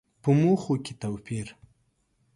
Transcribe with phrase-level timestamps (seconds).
[0.21, 1.47] په موخو کې توپير.